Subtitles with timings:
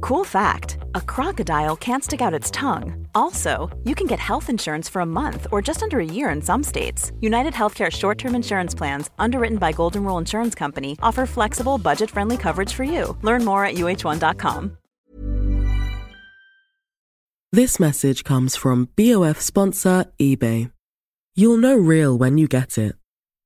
[0.00, 3.06] Cool fact a crocodile can't stick out its tongue.
[3.14, 6.40] Also, you can get health insurance for a month or just under a year in
[6.40, 7.12] some states.
[7.20, 12.10] United Healthcare short term insurance plans, underwritten by Golden Rule Insurance Company, offer flexible, budget
[12.10, 13.16] friendly coverage for you.
[13.22, 14.76] Learn more at uh1.com.
[17.50, 20.70] This message comes from BOF sponsor eBay.
[21.34, 22.94] You'll know real when you get it.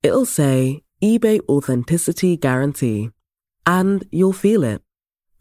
[0.02, 3.10] It'll say eBay Authenticity Guarantee,
[3.64, 4.82] and you'll feel it.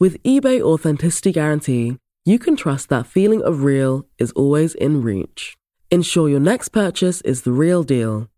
[0.00, 5.56] With eBay Authenticity Guarantee, you can trust that feeling of real is always in reach.
[5.88, 8.28] Ensure your next purchase is the real deal.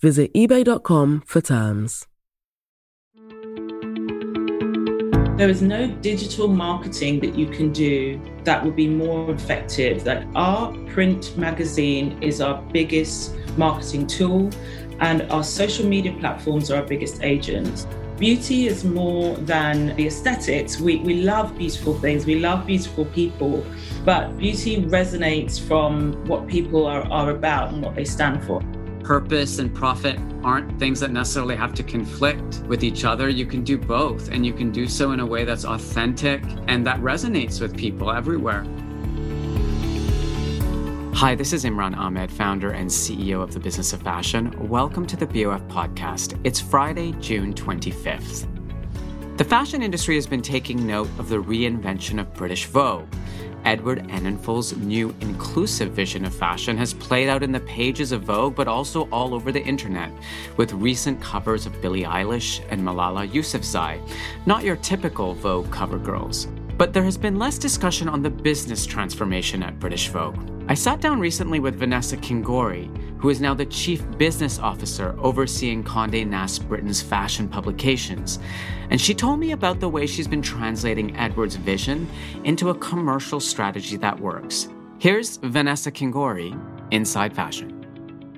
[0.00, 2.06] Visit eBay.com for terms.
[5.36, 10.04] There is no digital marketing that you can do that would be more effective.
[10.04, 14.48] That our print magazine is our biggest marketing tool,
[15.00, 17.88] and our social media platforms are our biggest agents.
[18.20, 20.78] Beauty is more than the aesthetics.
[20.78, 23.64] We, we love beautiful things, we love beautiful people,
[24.04, 28.60] but beauty resonates from what people are, are about and what they stand for.
[29.02, 33.30] Purpose and profit aren't things that necessarily have to conflict with each other.
[33.30, 36.86] You can do both, and you can do so in a way that's authentic and
[36.86, 38.66] that resonates with people everywhere.
[41.12, 44.54] Hi, this is Imran Amed, founder and CEO of the Business of Fashion.
[44.70, 46.40] Welcome to the BOF podcast.
[46.44, 48.46] It's Friday, June 25th.
[49.36, 53.06] The fashion industry has been taking note of the reinvention of British Vogue.
[53.66, 58.54] Edward Enninful's new inclusive vision of fashion has played out in the pages of Vogue,
[58.54, 60.10] but also all over the internet,
[60.56, 64.00] with recent covers of Billie Eilish and Malala Yousafzai,
[64.46, 66.48] not your typical Vogue cover girls.
[66.80, 70.38] But there has been less discussion on the business transformation at British Vogue.
[70.66, 75.84] I sat down recently with Vanessa Kingori, who is now the Chief Business Officer overseeing
[75.84, 78.38] Condé Nast Britain's fashion publications.
[78.88, 82.08] And she told me about the way she's been translating Edward's vision
[82.44, 84.70] into a commercial strategy that works.
[84.98, 86.58] Here's Vanessa Kingori,
[86.92, 87.84] Inside Fashion.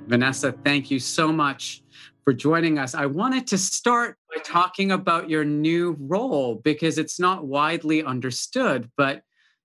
[0.08, 1.84] Vanessa, thank you so much
[2.24, 2.96] for joining us.
[2.96, 9.22] I wanted to start talking about your new role because it's not widely understood, but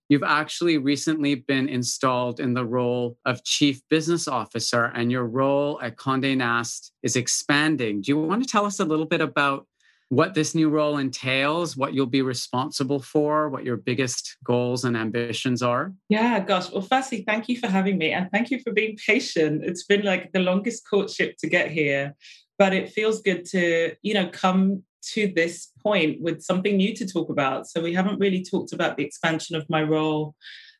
[0.09, 5.79] you've actually recently been installed in the role of Chief Business Officer, and your role
[5.81, 8.01] at Condé Nast is expanding.
[8.01, 9.67] Do you want to tell us a little bit about
[10.09, 14.95] what this new role entails, what you'll be responsible for, what your biggest goals and
[14.95, 15.91] ambitions are?
[16.07, 16.71] Yeah, gosh.
[16.71, 19.65] Well, firstly, thank you for having me and thank you for being patient.
[19.65, 22.15] It's been like the longest courtship to get here
[22.57, 27.07] but it feels good to you know come to this point with something new to
[27.07, 27.67] talk about.
[27.67, 30.35] So we haven't really talked about the expansion of my role.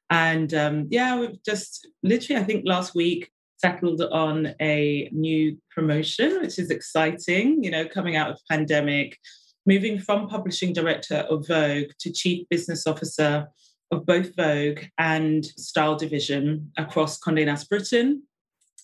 [0.10, 6.40] And um, yeah we've just literally i think last week settled on a new promotion
[6.42, 9.18] which is exciting you know coming out of pandemic
[9.66, 13.48] moving from publishing director of vogue to chief business officer
[13.92, 18.24] of both vogue and style division across conde nast britain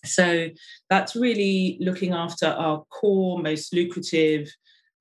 [0.05, 0.49] so
[0.89, 4.49] that's really looking after our core, most lucrative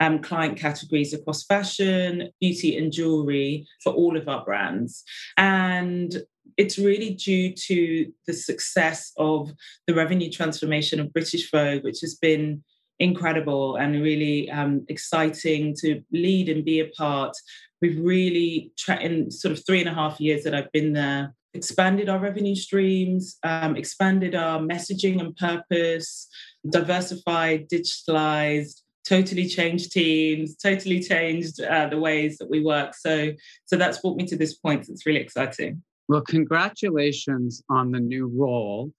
[0.00, 5.04] um, client categories across fashion, beauty, and jewelry for all of our brands.
[5.36, 6.14] And
[6.56, 9.52] it's really due to the success of
[9.86, 12.62] the revenue transformation of British Vogue, which has been
[12.98, 17.36] incredible and really um, exciting to lead and be a part.
[17.80, 21.34] We've really, tra- in sort of three and a half years that I've been there,
[21.54, 26.28] expanded our revenue streams, um, expanded our messaging and purpose,
[26.68, 32.94] diversified, digitalized, totally changed teams, totally changed uh, the ways that we work.
[32.94, 33.32] So,
[33.64, 34.88] so that's brought me to this point.
[34.88, 35.82] It's really exciting.
[36.08, 38.92] Well, congratulations on the new role.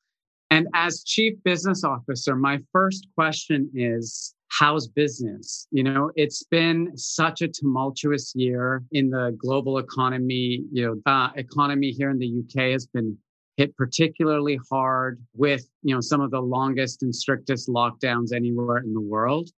[0.51, 5.67] And as chief business officer, my first question is how's business?
[5.71, 10.63] You know, it's been such a tumultuous year in the global economy.
[10.71, 13.17] You know, the economy here in the UK has been
[13.57, 18.93] hit particularly hard with, you know, some of the longest and strictest lockdowns anywhere in
[18.93, 19.49] the world.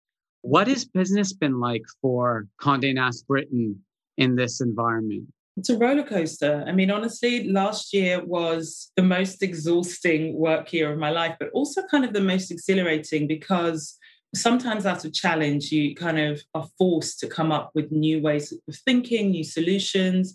[0.43, 3.81] What has business been like for Condé Nast Britain
[4.17, 5.25] in this environment?
[5.57, 6.65] It's a roller coaster.
[6.67, 11.51] I mean, honestly, last year was the most exhausting work year of my life, but
[11.51, 13.97] also kind of the most exhilarating because
[14.35, 18.53] sometimes out of challenge, you kind of are forced to come up with new ways
[18.53, 20.35] of thinking, new solutions.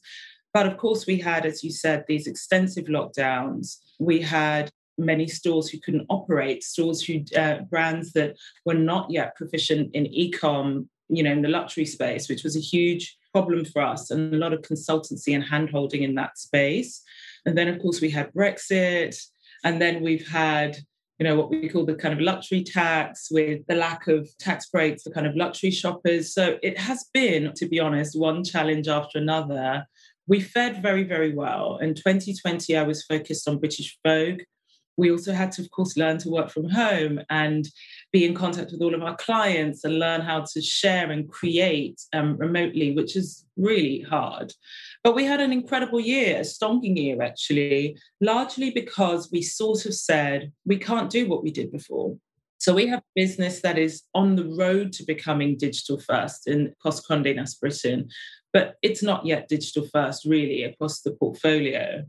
[0.54, 3.78] But of course, we had, as you said, these extensive lockdowns.
[4.00, 8.36] We had many stores who couldn't operate, stores who uh, brands that
[8.66, 12.62] were not yet proficient in e-com, you know, in the luxury space, which was a
[12.62, 17.02] huge problem for us, and a lot of consultancy and handholding in that space.
[17.46, 19.16] And then, of course, we had Brexit,
[19.64, 20.78] and then we've had
[21.20, 24.70] you know, what we call the kind of luxury tax with the lack of tax
[24.70, 26.34] breaks for kind of luxury shoppers.
[26.34, 29.86] So it has been, to be honest, one challenge after another.
[30.28, 31.78] We fared very, very well.
[31.82, 34.44] In 2020, I was focused on British Vogue.
[34.96, 37.68] We also had to, of course, learn to work from home and
[38.12, 42.02] be in contact with all of our clients and learn how to share and create
[42.14, 44.52] um, remotely, which is really hard.
[45.04, 49.94] But we had an incredible year, a stonking year actually, largely because we sort of
[49.94, 52.18] said we can't do what we did before.
[52.58, 57.08] So we have business that is on the road to becoming digital first in Cost
[57.08, 58.10] Condé Nast Britain,
[58.52, 62.04] but it's not yet digital first really across the portfolio.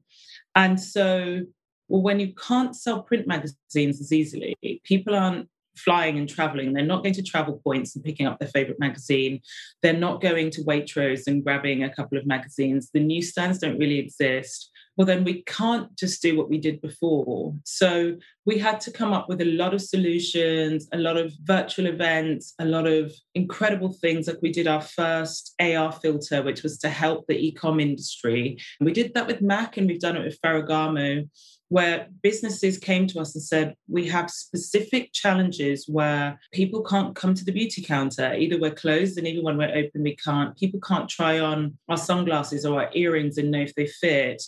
[0.57, 1.43] And so,
[1.87, 6.73] well, when you can't sell print magazines as easily, people aren't flying and traveling.
[6.73, 9.41] They're not going to travel points and picking up their favorite magazine.
[9.83, 12.91] They're not going to Waitrose and grabbing a couple of magazines.
[12.93, 14.71] The newsstands don't really exist.
[14.97, 17.55] Well, then we can't just do what we did before.
[17.65, 21.87] So we had to come up with a lot of solutions, a lot of virtual
[21.87, 24.27] events, a lot of incredible things.
[24.27, 28.59] Like we did our first AR filter, which was to help the e-com industry.
[28.79, 31.29] And we did that with Mac and we've done it with Ferragamo
[31.71, 37.33] where businesses came to us and said, We have specific challenges where people can't come
[37.35, 38.35] to the beauty counter.
[38.35, 40.57] Either we're closed and even when we're open, we can't.
[40.59, 44.43] People can't try on our sunglasses or our earrings and know if they fit.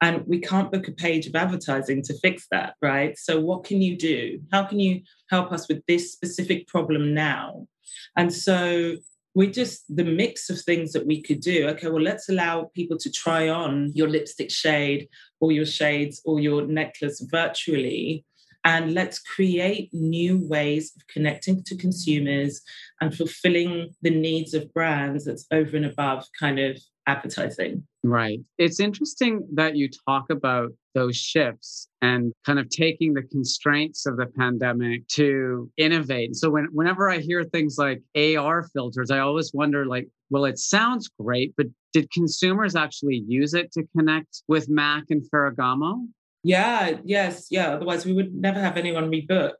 [0.00, 3.16] And we can't book a page of advertising to fix that, right?
[3.16, 4.40] So, what can you do?
[4.50, 7.68] How can you help us with this specific problem now?
[8.16, 8.96] And so,
[9.34, 11.68] we just the mix of things that we could do.
[11.68, 15.08] Okay well let's allow people to try on your lipstick shade
[15.40, 18.24] or your shades or your necklace virtually
[18.64, 22.62] and let's create new ways of connecting to consumers
[23.00, 27.86] and fulfilling the needs of brands that's over and above kind of advertising.
[28.02, 28.40] Right.
[28.58, 34.16] It's interesting that you talk about those shifts and kind of taking the constraints of
[34.16, 36.36] the pandemic to innovate.
[36.36, 40.58] So when, whenever I hear things like AR filters, I always wonder like, well, it
[40.58, 46.06] sounds great, but did consumers actually use it to connect with Mac and Ferragamo?
[46.42, 47.74] Yeah, yes, yeah.
[47.74, 49.54] Otherwise, we would never have anyone rebook.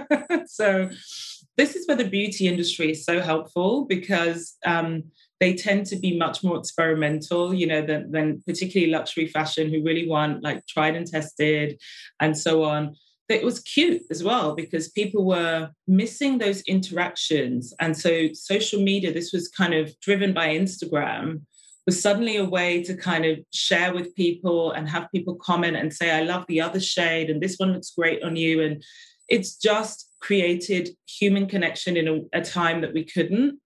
[0.46, 0.88] so,
[1.56, 5.02] this is where the beauty industry is so helpful because um,
[5.40, 9.84] they tend to be much more experimental, you know, than, than particularly luxury fashion, who
[9.84, 11.80] really want like tried and tested
[12.20, 12.96] and so on.
[13.28, 17.74] It was cute as well because people were missing those interactions.
[17.78, 21.42] And so social media, this was kind of driven by Instagram,
[21.84, 25.92] was suddenly a way to kind of share with people and have people comment and
[25.92, 28.62] say, I love the other shade and this one looks great on you.
[28.62, 28.82] And
[29.28, 33.60] it's just created human connection in a, a time that we couldn't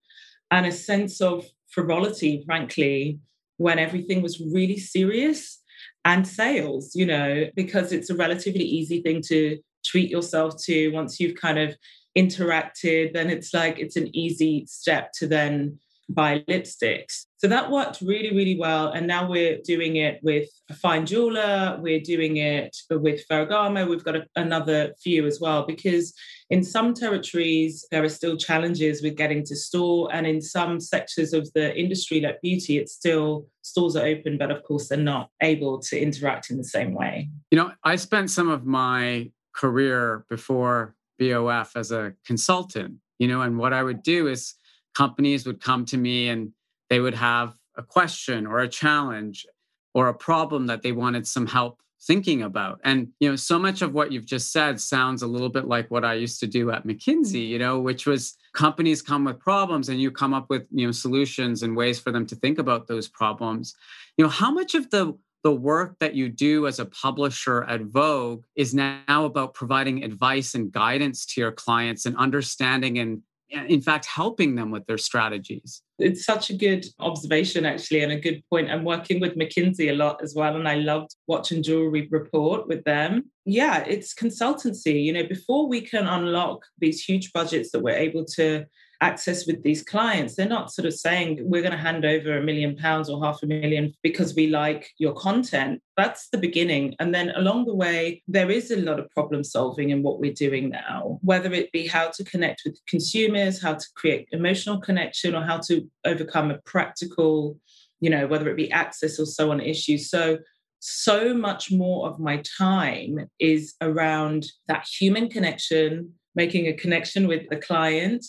[0.50, 3.18] and a sense of frivolity, frankly,
[3.56, 5.60] when everything was really serious
[6.04, 10.90] and sales, you know, because it's a relatively easy thing to treat yourself to.
[10.90, 11.76] Once you've kind of
[12.16, 15.78] interacted, then it's like it's an easy step to then
[16.12, 17.26] buy lipsticks.
[17.38, 18.88] So that worked really, really well.
[18.88, 24.04] And now we're doing it with a fine jeweler, we're doing it with Ferragamo, we've
[24.04, 26.14] got a, another few as well, because
[26.50, 30.08] in some territories, there are still challenges with getting to store.
[30.12, 34.50] And in some sectors of the industry, like beauty, it's still stores are open, but
[34.50, 37.28] of course, they're not able to interact in the same way.
[37.50, 43.42] You know, I spent some of my career before BOF as a consultant, you know,
[43.42, 44.54] and what I would do is
[44.94, 46.52] companies would come to me and
[46.90, 49.46] they would have a question or a challenge.
[49.94, 52.80] or a problem that they wanted some help thinking about.
[52.82, 55.90] And, you know, so much of what you've just said sounds a little bit like
[55.90, 59.88] what I used to do at McKinsey, you know, which was companies come with problems
[59.88, 62.86] and you come up with, you know, solutions and ways for them to think about
[62.86, 63.74] those problems.
[64.16, 67.82] You know, how much of the the work that you do as a publisher at
[67.82, 73.22] Vogue is now about providing advice and guidance to your clients and understanding and
[73.52, 75.82] in fact helping them with their strategies.
[75.98, 78.70] It's such a good observation actually and a good point.
[78.70, 82.82] I'm working with mckinsey a lot as well and i loved watching jewelry report with
[82.84, 83.30] them.
[83.44, 85.04] Yeah it's consultancy.
[85.04, 88.64] You know before we can unlock these huge budgets that we're able to
[89.02, 90.36] access with these clients.
[90.36, 93.42] They're not sort of saying we're going to hand over a million pounds or half
[93.42, 95.82] a million because we like your content.
[95.96, 96.94] That's the beginning.
[97.00, 100.32] And then along the way, there is a lot of problem solving in what we're
[100.32, 105.34] doing now, whether it be how to connect with consumers, how to create emotional connection,
[105.34, 107.58] or how to overcome a practical,
[108.00, 110.08] you know, whether it be access or so on issues.
[110.08, 110.38] So
[110.84, 117.48] so much more of my time is around that human connection, making a connection with
[117.50, 118.24] the client,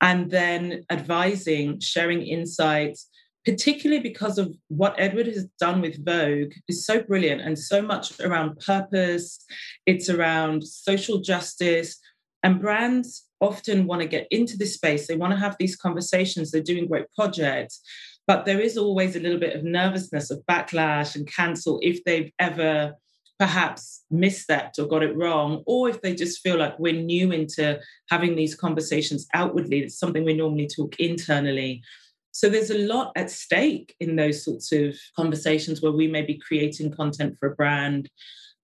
[0.00, 3.08] and then advising, sharing insights,
[3.44, 8.18] particularly because of what Edward has done with Vogue is so brilliant and so much
[8.20, 9.44] around purpose,
[9.86, 11.98] it's around social justice,
[12.42, 15.06] and brands often want to get into this space.
[15.06, 17.80] They want to have these conversations, they're doing great projects.
[18.26, 22.32] But there is always a little bit of nervousness of backlash and cancel if they've
[22.38, 22.94] ever
[23.38, 27.80] perhaps misstepped or got it wrong, or if they just feel like we're new into
[28.10, 31.82] having these conversations outwardly, it's something we normally talk internally.
[32.30, 36.38] So there's a lot at stake in those sorts of conversations where we may be
[36.38, 38.10] creating content for a brand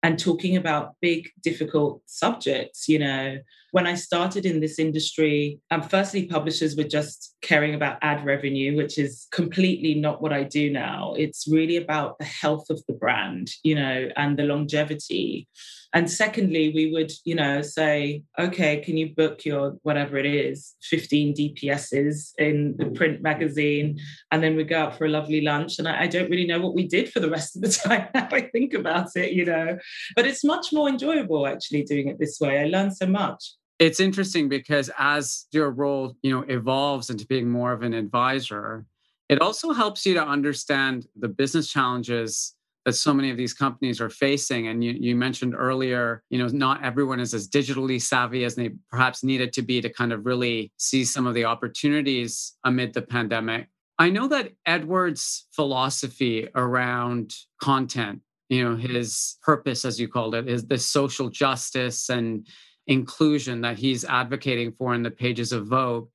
[0.02, 2.88] and talking about big, difficult subjects.
[2.88, 3.38] You know,
[3.72, 8.76] when I started in this industry, um, firstly, publishers were just caring about ad revenue,
[8.76, 11.14] which is completely not what I do now.
[11.16, 15.48] It's really about the health of the brand, you know, and the longevity.
[15.92, 20.74] And secondly, we would, you know, say, okay, can you book your whatever it is,
[20.82, 23.98] 15 DPSs in the print magazine?
[24.30, 25.80] And then we go out for a lovely lunch.
[25.80, 28.08] And I, I don't really know what we did for the rest of the time
[28.14, 29.78] now I think about it, you know.
[30.14, 32.60] But it's much more enjoyable actually doing it this way.
[32.60, 37.48] I learned so much it's interesting because as your role you know evolves into being
[37.48, 38.86] more of an advisor
[39.28, 44.00] it also helps you to understand the business challenges that so many of these companies
[44.00, 44.66] are facing.
[44.68, 48.70] And you, you mentioned earlier you know not everyone is as digitally savvy as they
[48.90, 53.02] perhaps needed to be to kind of really see some of the opportunities amid the
[53.02, 53.68] pandemic.
[53.98, 60.48] I know that edward's philosophy around content you know his purpose as you called it
[60.48, 62.46] is the social justice and
[62.86, 66.08] inclusion that he's advocating for in the pages of Vogue,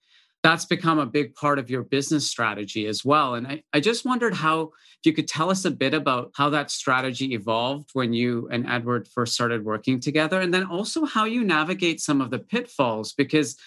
[0.43, 3.33] that's become a big part of your business strategy as well.
[3.33, 4.61] And I, I just wondered how,
[4.99, 8.67] if you could tell us a bit about how that strategy evolved when you and
[8.69, 13.13] Edward first started working together, and then also how you navigate some of the pitfalls,
[13.13, 13.57] because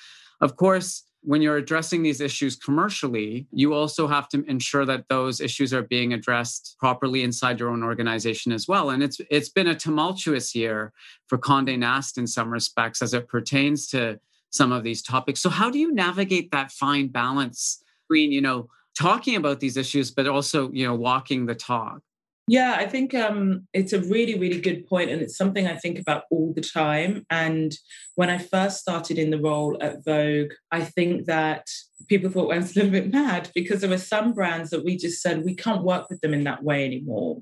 [0.41, 5.43] of course, when you're addressing these issues commercially, you also have to ensure that those
[5.43, 8.89] issues are being addressed properly inside your own organization as well.
[8.89, 10.91] And it's it's been a tumultuous year
[11.27, 14.19] for Condé Nast in some respects as it pertains to
[14.49, 15.43] some of these topics.
[15.43, 20.11] So how do you navigate that fine balance between, you know, talking about these issues,
[20.11, 22.01] but also, you know, walking the talk?
[22.49, 25.99] Yeah, I think um, it's a really, really good point, and it's something I think
[25.99, 27.27] about all the time.
[27.29, 27.73] And
[28.15, 31.67] when I first started in the role at Vogue, I think that
[32.09, 34.97] people thought I was a little bit mad because there were some brands that we
[34.97, 37.39] just said we can't work with them in that way anymore.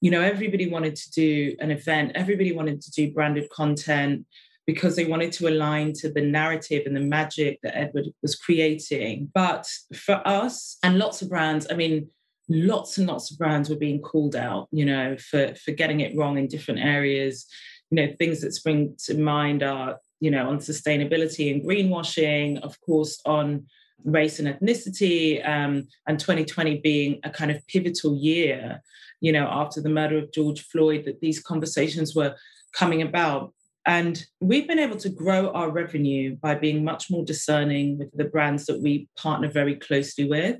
[0.00, 4.26] You know, everybody wanted to do an event, everybody wanted to do branded content
[4.66, 9.30] because they wanted to align to the narrative and the magic that Edward was creating.
[9.34, 12.08] But for us and lots of brands, I mean,
[12.52, 16.16] lots and lots of brands were being called out, you know, for for getting it
[16.16, 17.46] wrong in different areas.
[17.90, 22.80] You know, things that spring to mind are, you know, on sustainability and greenwashing, of
[22.80, 23.66] course, on
[24.04, 28.82] race and ethnicity, um, and 2020 being a kind of pivotal year,
[29.20, 32.34] you know, after the murder of George Floyd, that these conversations were
[32.72, 33.52] coming about.
[33.84, 38.24] And we've been able to grow our revenue by being much more discerning with the
[38.24, 40.58] brands that we partner very closely with.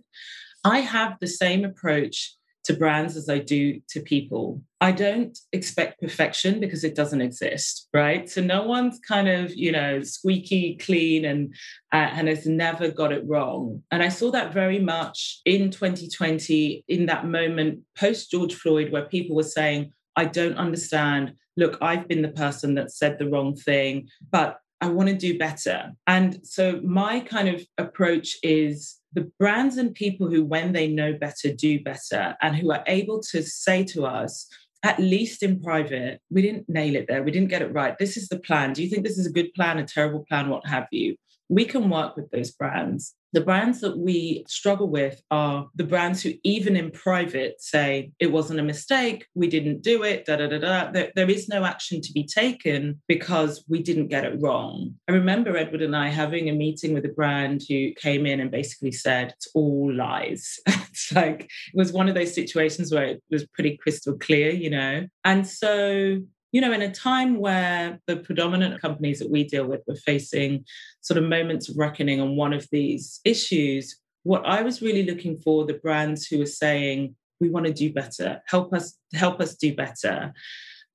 [0.64, 4.62] I have the same approach to brands as I do to people.
[4.80, 8.28] I don't expect perfection because it doesn't exist, right?
[8.30, 11.54] So no one's kind of, you know, squeaky clean and
[11.92, 13.82] uh, and has never got it wrong.
[13.90, 19.06] And I saw that very much in 2020 in that moment post George Floyd where
[19.06, 21.34] people were saying, I don't understand.
[21.56, 25.38] Look, I've been the person that said the wrong thing, but I want to do
[25.38, 25.92] better.
[26.06, 31.12] And so my kind of approach is the brands and people who, when they know
[31.12, 34.48] better, do better, and who are able to say to us,
[34.82, 37.22] at least in private, we didn't nail it there.
[37.22, 37.96] We didn't get it right.
[37.98, 38.72] This is the plan.
[38.72, 41.16] Do you think this is a good plan, a terrible plan, what have you?
[41.52, 46.22] We can work with those brands the brands that we struggle with are the brands
[46.22, 50.48] who, even in private, say it wasn't a mistake, we didn't do it, da da
[50.48, 50.90] da da.
[50.90, 54.94] There, there is no action to be taken because we didn't get it wrong.
[55.08, 58.50] I remember Edward and I having a meeting with a brand who came in and
[58.50, 60.58] basically said, it's all lies.
[60.66, 64.68] it's like, it was one of those situations where it was pretty crystal clear, you
[64.68, 65.06] know?
[65.24, 66.18] And so
[66.52, 70.64] you know, in a time where the predominant companies that we deal with were facing
[71.00, 75.38] sort of moments of reckoning on one of these issues, what I was really looking
[75.38, 79.56] for the brands who were saying, we want to do better, help us, help us
[79.56, 80.32] do better.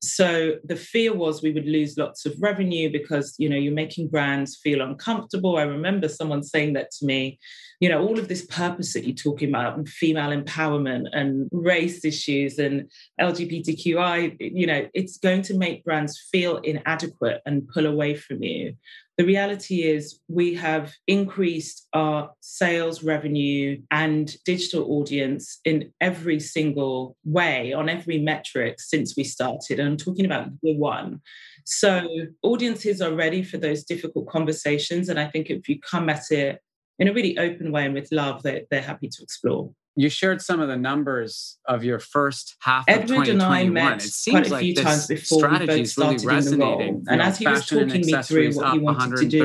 [0.02, 4.10] So the fear was we would lose lots of revenue because you know you're making
[4.10, 5.58] brands feel uncomfortable.
[5.58, 7.40] I remember someone saying that to me,
[7.80, 12.04] you know, all of this purpose that you're talking about and female empowerment and race
[12.04, 12.90] issues and
[13.22, 18.74] LGBTQI, you know, it's going to make brands feel inadequate and pull away from you.
[19.18, 27.18] The reality is, we have increased our sales revenue and digital audience in every single
[27.26, 29.80] way on every metric since we started.
[29.80, 31.22] And I'm talking about year one.
[31.66, 32.08] So,
[32.44, 35.10] audiences are ready for those difficult conversations.
[35.10, 36.62] And I think if you come at it
[37.00, 40.42] in a really open way and with love, they're, they're happy to explore you shared
[40.44, 43.42] some of the numbers of your first half Edward of 2021.
[43.42, 47.02] and I met it seems quite a few like times before both started really role.
[47.10, 49.42] And as he was talking me through what he wanted to do,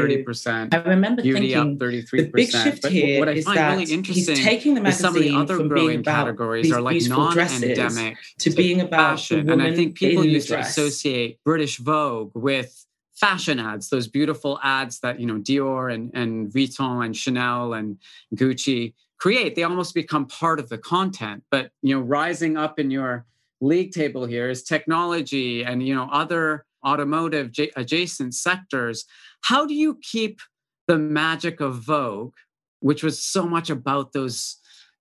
[0.73, 4.37] I remember thinking the big shift but here what I is find that really interesting
[4.37, 6.73] he's taking the is some of the magazine other from growing being about categories these
[6.75, 9.49] are like beautiful dresses non-endemic to being about fashion.
[9.49, 15.00] And I think people used to associate British Vogue with fashion ads, those beautiful ads
[15.00, 17.99] that, you know, Dior and, and Vuitton and Chanel and
[18.35, 21.45] Gucci create, they almost become part of the content.
[21.49, 23.25] But you know, rising up in your
[23.61, 29.04] league table here is technology and you know other automotive j- adjacent sectors.
[29.42, 30.40] How do you keep
[30.88, 32.35] the magic of Vogue,
[32.81, 34.57] which was so much about those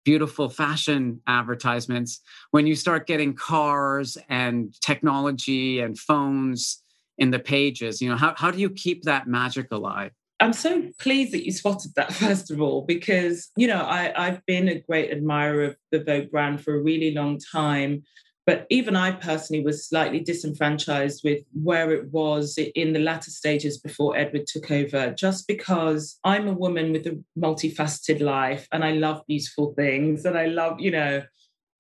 [0.06, 2.22] beautiful fashion advertisements,
[2.52, 6.81] when you start getting cars and technology and phones
[7.22, 8.02] in the pages?
[8.02, 10.12] You know, how, how do you keep that magic alive?
[10.40, 14.46] I'm so pleased that you spotted that, first of all, because, you know, I, I've
[14.48, 18.04] been a great admirer of the Vogue brand for a really long time.
[18.48, 23.78] But even I personally was slightly disenfranchised with where it was in the latter stages
[23.78, 28.94] before Edward took over, just because I'm a woman with a multifaceted life and I
[28.94, 31.22] love beautiful things and I love, you know,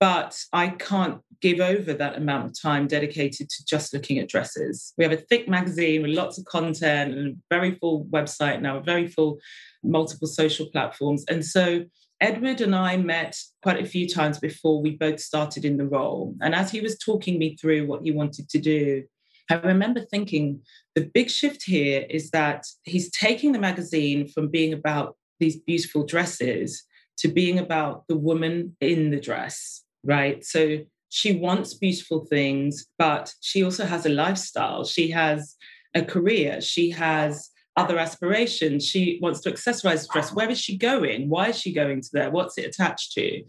[0.01, 4.93] but I can't give over that amount of time dedicated to just looking at dresses.
[4.97, 8.77] We have a thick magazine with lots of content and a very full website now,
[8.77, 9.37] a very full
[9.83, 11.23] multiple social platforms.
[11.29, 11.85] And so
[12.19, 16.33] Edward and I met quite a few times before we both started in the role.
[16.41, 19.03] And as he was talking me through what he wanted to do,
[19.51, 20.61] I remember thinking
[20.95, 26.03] the big shift here is that he's taking the magazine from being about these beautiful
[26.07, 26.83] dresses
[27.19, 30.43] to being about the woman in the dress right?
[30.45, 34.85] So she wants beautiful things, but she also has a lifestyle.
[34.85, 35.55] She has
[35.93, 36.61] a career.
[36.61, 38.85] She has other aspirations.
[38.85, 40.33] She wants to accessorize dress.
[40.33, 41.29] Where is she going?
[41.29, 42.31] Why is she going to there?
[42.31, 43.43] What's it attached to?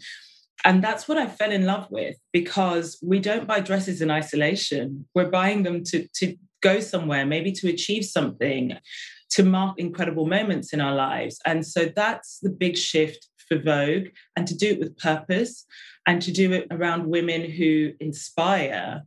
[0.64, 5.06] And that's what I fell in love with because we don't buy dresses in isolation.
[5.14, 8.76] We're buying them to, to go somewhere, maybe to achieve something,
[9.30, 11.38] to mark incredible moments in our lives.
[11.46, 15.66] And so that's the big shift for Vogue and to do it with purpose
[16.06, 19.02] and to do it around women who inspire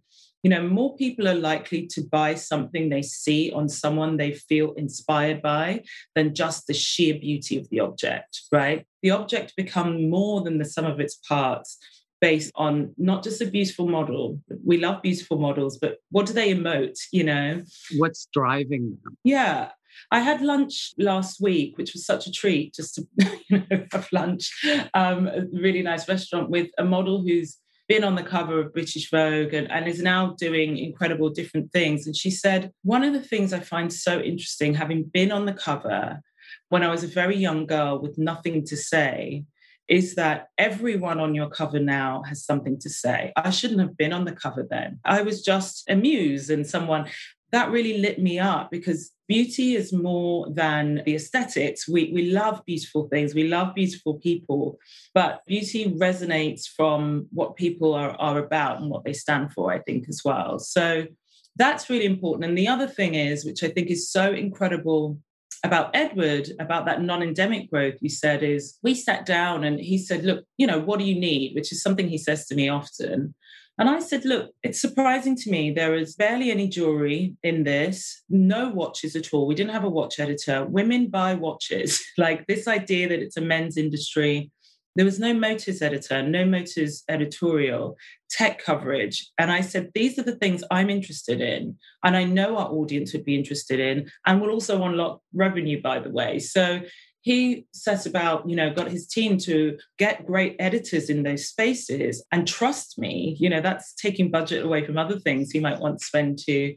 [0.45, 4.73] you know more people are likely to buy something they see on someone they feel
[4.73, 8.85] inspired by than just the sheer beauty of the object right?
[9.01, 11.77] The object becomes more than the sum of its parts
[12.21, 16.53] based on not just a beautiful model we love beautiful models but what do they
[16.53, 17.63] emote you know?
[17.97, 19.17] What's driving them?
[19.23, 19.71] Yeah
[20.11, 23.07] I had lunch last week, which was such a treat just to
[23.49, 24.51] you know, have lunch.
[24.93, 29.09] Um, a really nice restaurant with a model who's been on the cover of British
[29.11, 32.07] Vogue and, and is now doing incredible different things.
[32.07, 35.53] And she said, One of the things I find so interesting, having been on the
[35.53, 36.21] cover
[36.69, 39.43] when I was a very young girl with nothing to say,
[39.87, 43.31] is that everyone on your cover now has something to say.
[43.35, 44.99] I shouldn't have been on the cover then.
[45.05, 47.07] I was just a muse and someone
[47.55, 51.87] that really lit me up because beauty is more than the aesthetics.
[51.87, 54.77] We, we love beautiful things, we love beautiful people,
[55.13, 59.79] but beauty resonates from what people are, are about and what they stand for, I
[59.79, 60.59] think, as well.
[60.59, 61.05] So
[61.55, 62.43] that's really important.
[62.43, 65.17] And the other thing is, which I think is so incredible
[65.63, 69.97] about Edward, about that non endemic growth, you said, is we sat down and he
[69.97, 71.55] said, Look, you know, what do you need?
[71.55, 73.33] Which is something he says to me often.
[73.77, 75.71] And I said, Look, it's surprising to me.
[75.71, 79.47] There is barely any jewelry in this, no watches at all.
[79.47, 80.65] We didn't have a watch editor.
[80.65, 82.01] Women buy watches.
[82.17, 84.51] like this idea that it's a men's industry.
[84.95, 87.97] There was no Motors editor, no Motors editorial,
[88.29, 89.29] tech coverage.
[89.37, 91.77] And I said, These are the things I'm interested in.
[92.03, 95.99] And I know our audience would be interested in, and will also unlock revenue, by
[95.99, 96.39] the way.
[96.39, 96.79] So
[97.25, 102.23] he sets about, you know, got his team to get great editors in those spaces
[102.31, 105.97] and trust me, you know, that's taking budget away from other things he might want
[105.97, 106.75] to spend to.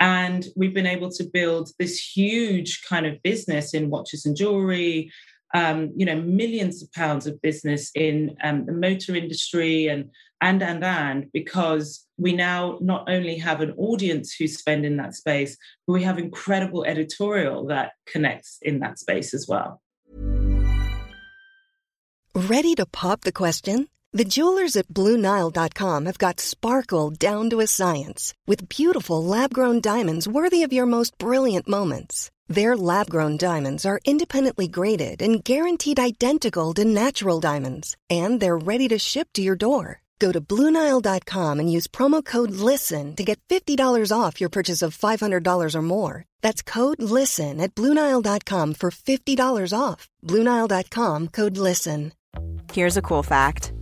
[0.00, 5.12] And we've been able to build this huge kind of business in watches and jewelry,
[5.54, 10.62] um, you know, millions of pounds of business in um, the motor industry and and
[10.62, 15.56] and and because we now not only have an audience who spend in that space,
[15.86, 19.80] but we have incredible editorial that connects in that space as well.
[22.34, 23.88] Ready to pop the question?
[24.12, 29.80] The jewelers at BlueNile.com have got sparkle down to a science with beautiful lab grown
[29.80, 32.30] diamonds worthy of your most brilliant moments.
[32.48, 38.58] Their lab grown diamonds are independently graded and guaranteed identical to natural diamonds, and they're
[38.58, 40.02] ready to ship to your door.
[40.18, 44.96] Go to Bluenile.com and use promo code LISTEN to get $50 off your purchase of
[44.96, 46.24] $500 or more.
[46.40, 50.08] That's code LISTEN at Bluenile.com for $50 off.
[50.22, 52.12] Bluenile.com code LISTEN.
[52.72, 53.72] Here's a cool fact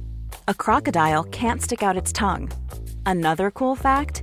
[0.49, 2.51] a crocodile can't stick out its tongue.
[3.07, 4.23] Another cool fact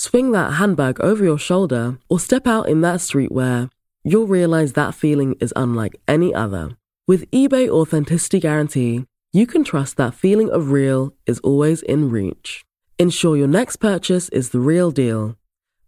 [0.00, 3.70] swing that handbag over your shoulder, or step out in that streetwear,
[4.02, 6.70] you'll realize that feeling is unlike any other.
[7.06, 12.64] With eBay Authenticity Guarantee, you can trust that feeling of real is always in reach.
[12.98, 15.36] Ensure your next purchase is the real deal.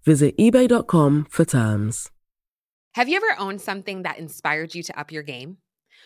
[0.04, 2.10] Visit eBay.com for terms.
[2.92, 5.56] Have you ever owned something that inspired you to up your game?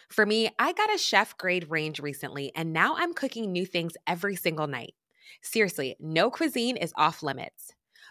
[0.09, 3.95] For me, I got a chef grade range recently, and now I'm cooking new things
[4.07, 4.95] every single night.
[5.43, 7.73] Seriously, no cuisine is off limits.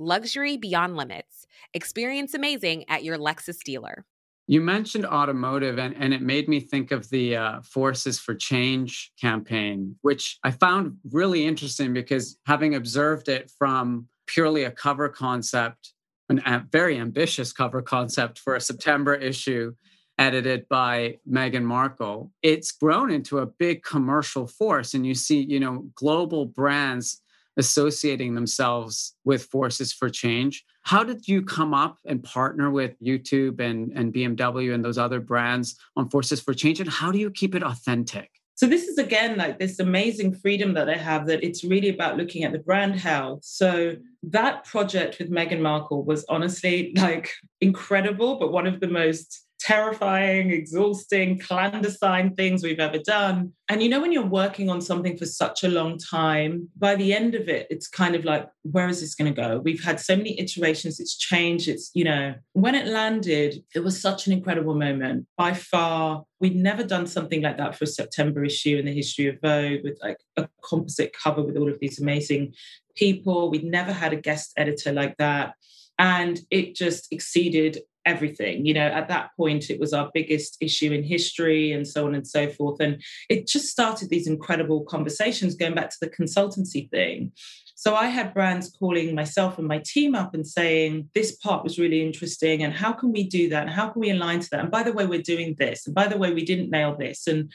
[0.00, 1.46] luxury beyond limits.
[1.74, 4.04] Experience amazing at your Lexus dealer.
[4.46, 9.12] You mentioned automotive, and, and it made me think of the uh, Forces for Change
[9.20, 15.92] campaign, which I found really interesting because having observed it from purely a cover concept,
[16.28, 19.72] a very ambitious cover concept for a September issue
[20.18, 24.94] edited by Meghan Markle, it's grown into a big commercial force.
[24.94, 27.22] And you see, you know, global brands
[27.56, 30.64] associating themselves with forces for change.
[30.82, 35.20] How did you come up and partner with YouTube and, and BMW and those other
[35.20, 36.80] brands on Forces for Change?
[36.80, 38.30] And how do you keep it authentic?
[38.60, 42.18] So this is again like this amazing freedom that I have that it's really about
[42.18, 43.42] looking at the brand health.
[43.42, 47.30] So that project with Meghan Markle was honestly like
[47.62, 53.52] incredible, but one of the most terrifying, exhausting, clandestine things we've ever done.
[53.68, 57.12] And you know, when you're working on something for such a long time, by the
[57.12, 59.60] end of it, it's kind of like, where is this going to go?
[59.60, 61.68] We've had so many iterations, it's changed.
[61.68, 65.26] It's, you know, when it landed, it was such an incredible moment.
[65.36, 69.28] By far, we'd never done something like that for a September issue in the history
[69.28, 72.54] of Vogue with like a composite cover with all of these amazing
[72.96, 73.50] people.
[73.50, 75.54] We'd never had a guest editor like that.
[75.98, 78.64] And it just exceeded everything.
[78.64, 82.14] You know, at that point, it was our biggest issue in history and so on
[82.14, 82.80] and so forth.
[82.80, 87.32] And it just started these incredible conversations going back to the consultancy thing.
[87.74, 91.78] So I had brands calling myself and my team up and saying, this part was
[91.78, 92.62] really interesting.
[92.62, 93.62] And how can we do that?
[93.62, 94.60] And how can we align to that?
[94.60, 95.86] And by the way, we're doing this.
[95.86, 97.26] And by the way, we didn't nail this.
[97.26, 97.50] And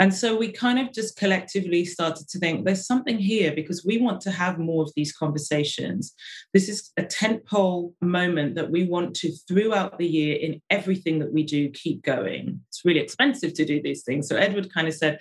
[0.00, 3.98] and so we kind of just collectively started to think there's something here because we
[3.98, 6.14] want to have more of these conversations.
[6.54, 11.34] This is a tentpole moment that we want to, throughout the year, in everything that
[11.34, 12.62] we do, keep going.
[12.68, 14.26] It's really expensive to do these things.
[14.26, 15.18] So Edward kind of said,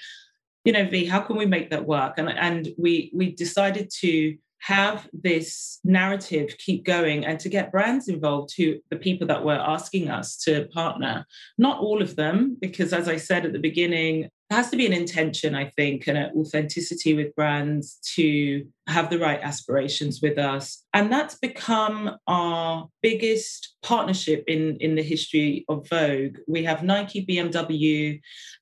[0.64, 2.14] you know, V, how can we make that work?
[2.18, 8.08] And, and we we decided to have this narrative keep going and to get brands
[8.10, 11.26] involved who the people that were asking us to partner
[11.58, 14.86] not all of them because as i said at the beginning there has to be
[14.86, 20.38] an intention i think and an authenticity with brands to have the right aspirations with
[20.38, 20.84] us.
[20.94, 26.38] And that's become our biggest partnership in in the history of vogue.
[26.48, 28.20] We have nike bmw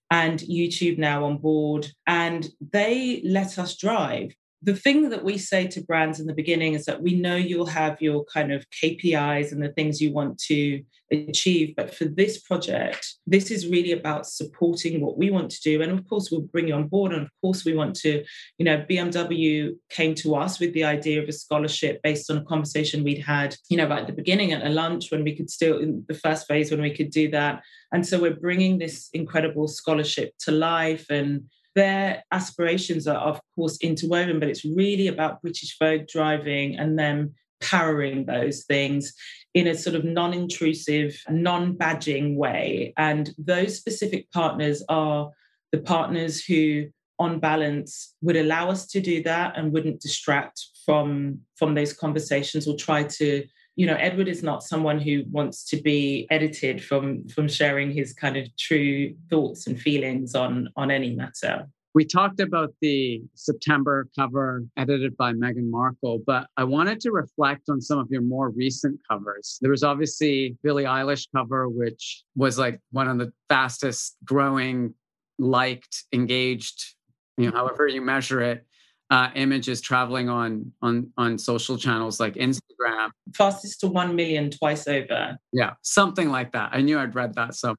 [0.10, 5.68] and YouTube now on board, and they let us drive the thing that we say
[5.68, 9.52] to brands in the beginning is that we know you'll have your kind of KPIs
[9.52, 11.76] and the things you want to achieve.
[11.76, 15.82] But for this project, this is really about supporting what we want to do.
[15.82, 17.14] And of course, we'll bring you on board.
[17.14, 18.26] And of course, we want to,
[18.58, 22.44] you know, BMW came to us with the idea of a scholarship based on a
[22.44, 25.50] conversation we'd had, you know, right at the beginning at a lunch when we could
[25.50, 27.62] still, in the first phase, when we could do that.
[27.92, 31.44] And so we're bringing this incredible scholarship to life and
[31.78, 37.36] their aspirations are, of course, interwoven, but it's really about British Vogue driving and them
[37.62, 39.14] powering those things
[39.54, 42.94] in a sort of non intrusive, non badging way.
[42.98, 45.30] And those specific partners are
[45.72, 46.88] the partners who,
[47.20, 52.68] on balance, would allow us to do that and wouldn't distract from, from those conversations
[52.68, 53.46] or try to
[53.78, 58.12] you know edward is not someone who wants to be edited from from sharing his
[58.12, 61.66] kind of true thoughts and feelings on on any matter
[61.98, 67.70] we talked about the September cover edited by Meghan Markle, but I wanted to reflect
[67.70, 69.58] on some of your more recent covers.
[69.62, 74.94] There was obviously Billie Eilish cover, which was like one of the fastest growing,
[75.40, 76.94] liked, engaged,
[77.36, 78.64] you know, however you measure it,
[79.10, 83.10] uh, images traveling on on on social channels like Instagram.
[83.34, 85.38] Fastest to one million twice over.
[85.54, 86.72] Yeah, something like that.
[86.74, 87.78] I knew I'd read that somewhere.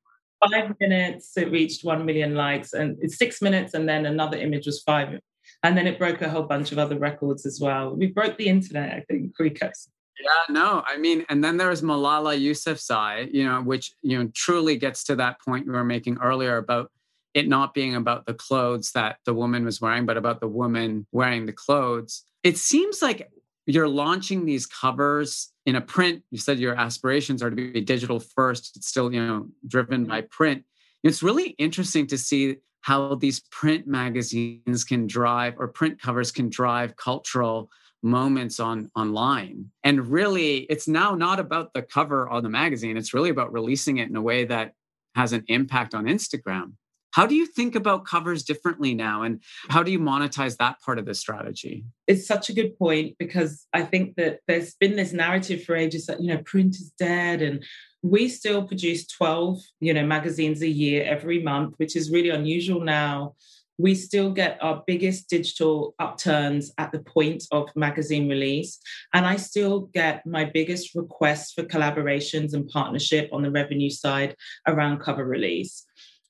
[0.50, 4.66] Five minutes, it reached one million likes, and it's six minutes, and then another image
[4.66, 5.18] was five,
[5.62, 7.94] and then it broke a whole bunch of other records as well.
[7.94, 9.88] We broke the internet, I think, Rico's.
[10.20, 14.76] Yeah, no, I mean, and then there's Malala Yousafzai, you know, which you know truly
[14.76, 16.90] gets to that point we were making earlier about
[17.38, 21.06] it not being about the clothes that the woman was wearing, but about the woman
[21.12, 22.24] wearing the clothes.
[22.42, 23.30] It seems like
[23.66, 26.22] you're launching these covers in a print.
[26.30, 28.76] You said your aspirations are to be digital first.
[28.76, 30.64] It's still, you know, driven by print.
[31.04, 36.48] It's really interesting to see how these print magazines can drive or print covers can
[36.48, 37.70] drive cultural
[38.02, 43.12] moments on online and really it's now not about the cover on the magazine it's
[43.12, 44.72] really about releasing it in a way that
[45.16, 46.74] has an impact on instagram
[47.18, 49.22] how do you think about covers differently now?
[49.22, 51.84] And how do you monetize that part of the strategy?
[52.06, 56.06] It's such a good point because I think that there's been this narrative for ages
[56.06, 57.64] that, you know, print is dead and
[58.02, 62.84] we still produce 12, you know, magazines a year every month, which is really unusual
[62.84, 63.34] now.
[63.78, 68.78] We still get our biggest digital upturns at the point of magazine release.
[69.12, 74.36] And I still get my biggest requests for collaborations and partnership on the revenue side
[74.68, 75.84] around cover release.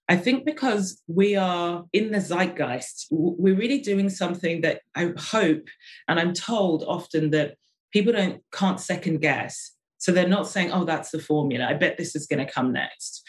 [0.08, 5.68] I think because we are in the zeitgeist, we're really doing something that I hope,
[6.08, 7.56] and I'm told often that
[7.92, 9.72] people don't can't second guess.
[9.98, 11.66] So they're not saying, "Oh, that's the formula.
[11.66, 13.22] I bet this is going to come next."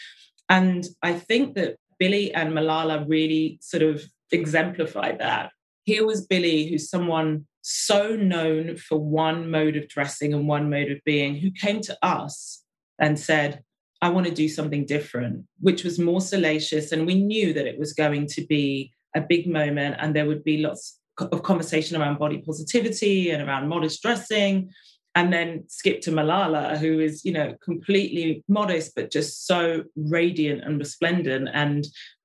[0.48, 5.50] And I think that Billie and Malala really sort of exemplified that.
[5.84, 10.90] Here was Billie, who's someone so known for one mode of dressing and one mode
[10.90, 12.64] of being, who came to us
[12.98, 13.62] and said,
[14.02, 16.92] I want to do something different, which was more salacious.
[16.92, 20.44] And we knew that it was going to be a big moment and there would
[20.44, 24.70] be lots of conversation around body positivity and around modest dressing.
[25.14, 30.62] and then skip to Malala, who is, you know, completely modest, but just so radiant
[30.62, 31.48] and resplendent.
[31.52, 31.84] And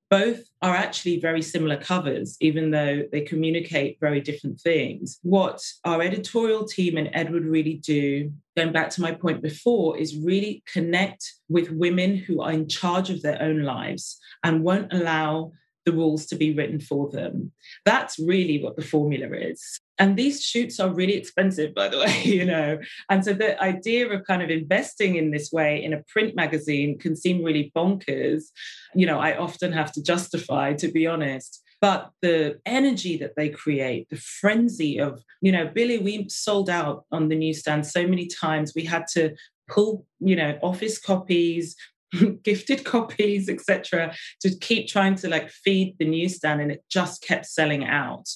[0.09, 5.19] both are actually very similar covers, even though they communicate very different things.
[5.23, 10.17] What our editorial team and Edward really do, going back to my point before, is
[10.17, 15.53] really connect with women who are in charge of their own lives and won't allow
[15.85, 17.51] the rules to be written for them.
[17.85, 19.79] That's really what the formula is.
[19.97, 22.79] And these shoots are really expensive, by the way, you know.
[23.09, 26.97] And so the idea of kind of investing in this way in a print magazine
[26.97, 28.45] can seem really bonkers.
[28.93, 31.61] You know, I often have to justify, to be honest.
[31.81, 37.05] But the energy that they create, the frenzy of, you know, Billie, we sold out
[37.11, 38.73] on the newsstand so many times.
[38.75, 39.35] We had to
[39.67, 41.75] pull, you know, office copies,
[42.43, 47.45] gifted copies, etc., to keep trying to like feed the newsstand, and it just kept
[47.45, 48.27] selling out.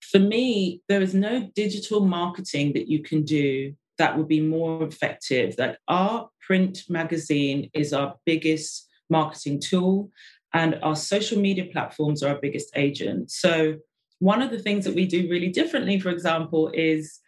[0.00, 4.82] For me, there is no digital marketing that you can do that would be more
[4.84, 5.56] effective.
[5.56, 10.10] That our print magazine is our biggest marketing tool,
[10.54, 13.30] and our social media platforms are our biggest agent.
[13.30, 13.76] So,
[14.18, 17.18] one of the things that we do really differently, for example, is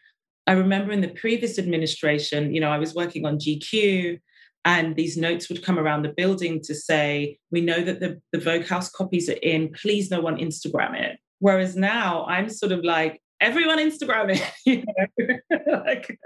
[0.47, 4.21] I remember in the previous administration, you know, I was working on GQ
[4.65, 8.39] and these notes would come around the building to say, we know that the, the
[8.39, 11.19] Vogue House copies are in, please no one Instagram it.
[11.39, 15.83] Whereas now I'm sort of like, everyone Instagram it, you know?
[15.85, 16.19] like,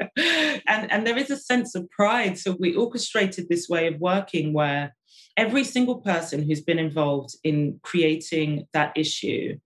[0.67, 2.39] and, and there is a sense of pride.
[2.39, 4.95] So we orchestrated this way of working where
[5.37, 9.59] every single person who's been involved in creating that issue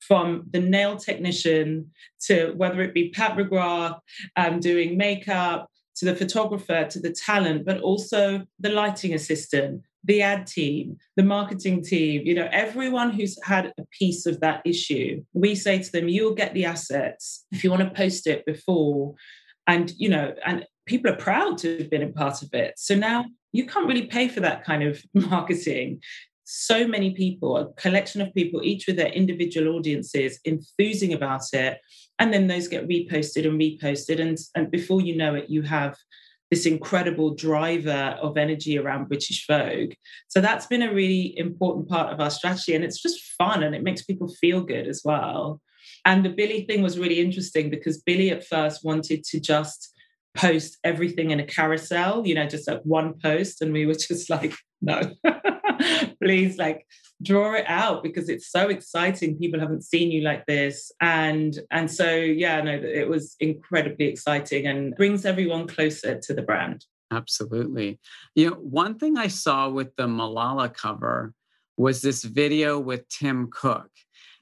[0.00, 3.98] from the nail technician to whether it be Pat McGrath
[4.36, 10.22] um, doing makeup to the photographer, to the talent, but also the lighting assistant, the
[10.22, 15.22] ad team, the marketing team, you know, everyone who's had a piece of that issue.
[15.32, 19.14] We say to them, you'll get the assets if you want to post it before.
[19.66, 22.74] And, you know, and people are proud to have been a part of it.
[22.76, 26.00] So now you can't really pay for that kind of marketing.
[26.44, 31.78] So many people, a collection of people, each with their individual audiences, enthusing about it.
[32.18, 34.20] And then those get reposted and reposted.
[34.20, 35.96] And, and before you know it you have
[36.52, 39.94] this incredible driver of energy around british vogue.
[40.28, 42.74] So that's been a really important part of our strategy.
[42.74, 45.62] And it's just fun and it makes people feel good as well.
[46.04, 49.94] And the billie thing was really interesting because billie at first wanted to just
[50.34, 53.62] post everything in a carousel you know just like one post.
[53.62, 55.00] And we were just like no
[56.22, 56.86] please like
[57.22, 59.38] draw it out because it's so exciting.
[59.38, 60.92] People haven't seen you like this.
[61.00, 66.42] And and so yeah no it was incredibly exciting and brings everyone closer to the
[66.42, 66.84] brand.
[67.10, 68.00] Absolutely.
[68.34, 71.34] You know one thing i saw with the malala cover
[71.76, 73.90] was this video with tim cook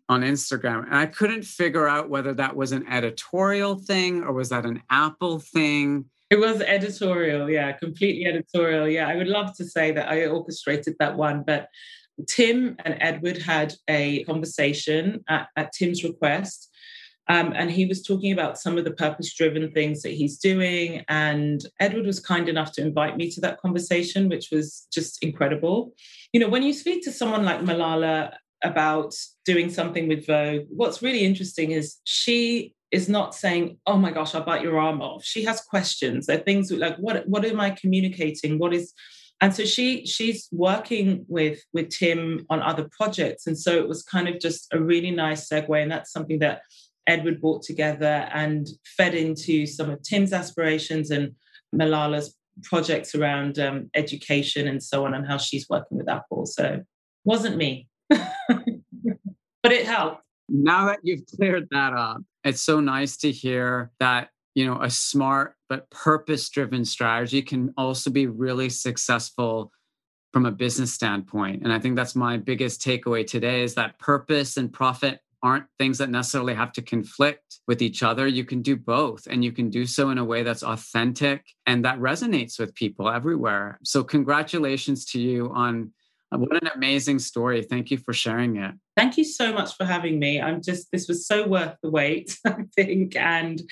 [0.09, 0.85] on instagram.
[0.87, 4.83] And i couldn't figure out whether that was an editorial thing or was that an
[4.91, 8.89] apple thing it was editorial, yeah, completely editorial.
[8.89, 11.69] Yeah, I would love to say that I orchestrated that one, but
[12.29, 16.69] Tim and Edward had a conversation at, at Tim's request.
[17.29, 21.05] Um, and he was talking about some of the purpose driven things that he's doing.
[21.09, 25.95] And Edward was kind enough to invite me to that conversation, which was just incredible.
[26.33, 29.15] You know, when you speak to someone like Malala about
[29.45, 34.35] doing something with Vogue, what's really interesting is she is not saying, "Oh my gosh,
[34.35, 36.27] I'll bite your arm off." She has questions.
[36.27, 38.59] There are things like, "What what am I communicating?
[38.59, 38.93] What is
[39.41, 44.03] and so she she's working with with tim on other projects and so it was
[44.03, 46.63] kind of just a really nice segue and that's something that
[47.07, 51.35] edward brought together and fed into some of tim's aspirations and
[51.73, 56.83] malala's projects around um, education and so on and how she's working with apple so
[57.25, 63.31] wasn't me but it helped now that you've cleared that up it's so nice to
[63.31, 69.73] hear that you know a smart but purpose driven strategy can also be really successful
[70.33, 71.63] from a business standpoint.
[71.63, 75.99] And i think that's my biggest takeaway today is that purpose and profit aren't things
[75.99, 78.27] that necessarily have to conflict with each other.
[78.27, 81.83] You can do both and you can do so in a way that's authentic and
[81.85, 83.79] that resonates with people everywhere.
[83.83, 85.93] So congratulations to you on
[86.31, 87.63] what an amazing story.
[87.63, 88.75] Thank you for sharing it.
[88.97, 90.41] Thank you so much for having me.
[90.41, 93.17] I'm just, this was so worth the wait, I think.
[93.17, 93.63] And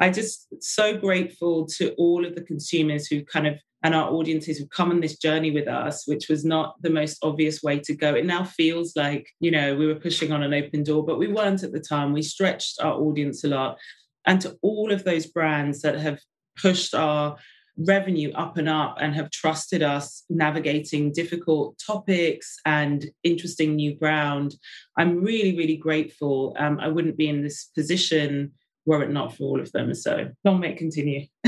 [0.00, 4.58] I just so grateful to all of the consumers who kind of and our audiences
[4.58, 7.94] who've come on this journey with us, which was not the most obvious way to
[7.94, 8.14] go.
[8.14, 11.28] It now feels like, you know, we were pushing on an open door, but we
[11.28, 12.12] weren't at the time.
[12.12, 13.78] We stretched our audience a lot.
[14.26, 16.18] And to all of those brands that have
[16.60, 17.36] pushed our
[17.78, 24.54] revenue up and up and have trusted us navigating difficult topics and interesting new ground.
[24.96, 26.56] I'm really, really grateful.
[26.58, 28.52] Um, I wouldn't be in this position
[28.88, 29.94] were it not for all of them.
[29.94, 31.26] So long may it continue.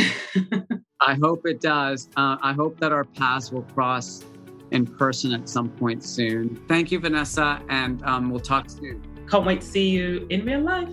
[1.01, 2.09] I hope it does.
[2.15, 4.23] Uh, I hope that our paths will cross
[4.71, 6.57] in person at some point soon.
[6.69, 9.03] Thank you, Vanessa, and um, we'll talk soon.
[9.29, 10.91] Can't wait to see you in real life.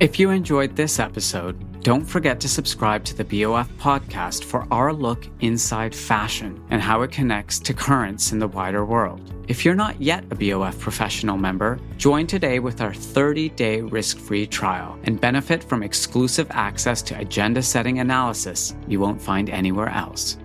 [0.00, 4.92] If you enjoyed this episode, don't forget to subscribe to the BOF podcast for our
[4.92, 9.32] look inside fashion and how it connects to currents in the wider world.
[9.48, 14.18] If you're not yet a BOF professional member, join today with our 30 day risk
[14.18, 19.88] free trial and benefit from exclusive access to agenda setting analysis you won't find anywhere
[19.88, 20.36] else.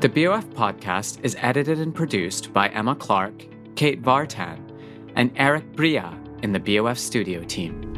[0.00, 4.58] The BOF podcast is edited and produced by Emma Clark, Kate Vartan,
[5.16, 7.97] and Eric Bria in the BOF studio team.